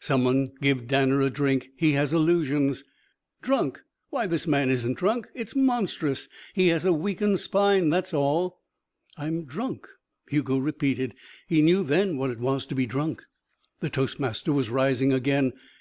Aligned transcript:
"Some 0.00 0.24
one 0.24 0.50
give 0.60 0.88
Danner 0.88 1.20
a 1.20 1.30
drink. 1.30 1.70
He 1.76 1.92
has 1.92 2.12
illusions." 2.12 2.82
"Drunk! 3.40 3.82
Why, 4.10 4.26
this 4.26 4.44
man 4.44 4.68
isn't 4.68 4.98
drunk. 4.98 5.28
It's 5.32 5.54
monstrous. 5.54 6.28
He 6.54 6.66
has 6.74 6.84
a 6.84 6.92
weakened 6.92 7.38
spine, 7.38 7.88
that's 7.88 8.12
all." 8.12 8.60
"I'm 9.16 9.44
drunk," 9.44 9.86
Hugo 10.28 10.58
repeated. 10.58 11.14
He 11.46 11.62
knew 11.62 11.84
then 11.84 12.16
what 12.16 12.30
it 12.30 12.40
was 12.40 12.66
to 12.66 12.74
be 12.74 12.86
drunk. 12.86 13.22
The 13.78 13.88
toastmaster 13.88 14.52
was 14.52 14.70
rising 14.70 15.12
again. 15.12 15.52